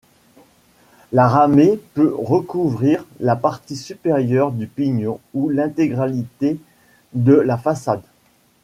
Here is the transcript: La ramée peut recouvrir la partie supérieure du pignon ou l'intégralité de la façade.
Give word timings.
La 1.11 1.27
ramée 1.27 1.79
peut 1.93 2.15
recouvrir 2.17 3.05
la 3.19 3.35
partie 3.35 3.75
supérieure 3.75 4.51
du 4.51 4.65
pignon 4.65 5.19
ou 5.35 5.47
l'intégralité 5.47 6.59
de 7.13 7.33
la 7.33 7.59
façade. 7.59 8.01